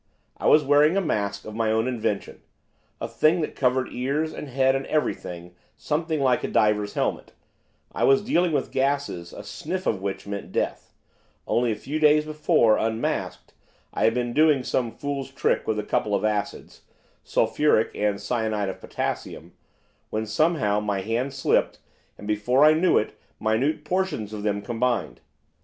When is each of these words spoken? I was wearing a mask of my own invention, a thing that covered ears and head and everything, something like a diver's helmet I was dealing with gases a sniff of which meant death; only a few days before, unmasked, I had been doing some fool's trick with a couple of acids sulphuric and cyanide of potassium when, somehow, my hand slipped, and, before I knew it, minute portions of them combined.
I 0.37 0.47
was 0.47 0.63
wearing 0.63 0.97
a 0.97 0.99
mask 0.99 1.45
of 1.45 1.53
my 1.53 1.71
own 1.71 1.87
invention, 1.87 2.41
a 2.99 3.07
thing 3.07 3.41
that 3.41 3.55
covered 3.55 3.93
ears 3.93 4.33
and 4.33 4.49
head 4.49 4.75
and 4.75 4.87
everything, 4.87 5.53
something 5.77 6.19
like 6.19 6.43
a 6.43 6.47
diver's 6.47 6.95
helmet 6.95 7.33
I 7.91 8.03
was 8.05 8.23
dealing 8.23 8.51
with 8.51 8.71
gases 8.71 9.31
a 9.31 9.43
sniff 9.43 9.85
of 9.85 10.01
which 10.01 10.25
meant 10.25 10.51
death; 10.51 10.91
only 11.45 11.71
a 11.71 11.75
few 11.75 11.99
days 11.99 12.25
before, 12.25 12.79
unmasked, 12.79 13.53
I 13.93 14.05
had 14.05 14.15
been 14.15 14.33
doing 14.33 14.63
some 14.63 14.91
fool's 14.91 15.29
trick 15.29 15.67
with 15.67 15.77
a 15.77 15.83
couple 15.83 16.15
of 16.15 16.25
acids 16.25 16.81
sulphuric 17.23 17.91
and 17.93 18.19
cyanide 18.19 18.69
of 18.69 18.81
potassium 18.81 19.53
when, 20.09 20.25
somehow, 20.25 20.79
my 20.79 21.01
hand 21.01 21.31
slipped, 21.31 21.77
and, 22.17 22.27
before 22.27 22.65
I 22.65 22.73
knew 22.73 22.97
it, 22.97 23.19
minute 23.39 23.85
portions 23.85 24.33
of 24.33 24.41
them 24.41 24.63
combined. 24.63 25.21